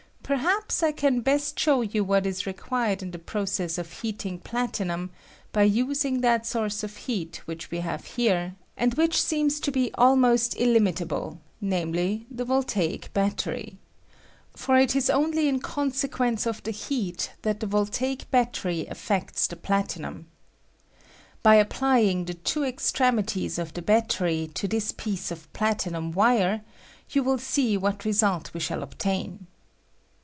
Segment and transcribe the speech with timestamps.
[0.23, 2.81] Perhaps I can best show you what is 1 J ^ VOLTAIC IGNITION OP WIRE,
[3.03, 5.09] 197 required in the process of heating platinum
[5.51, 9.91] by using that source of heat which we have here, and which seems to be
[9.95, 13.77] almost illimitable, name ly, the voltaic battery;
[14.55, 19.05] for it is only in conse quence of the heat that the voltaic battery af
[19.05, 20.27] fects the platinum.
[21.43, 26.13] By applying the two ex tremities of the battery to this piece of plati num
[26.13, 26.61] wire,
[27.09, 29.47] yoa wUl see what lesult we shall obtain.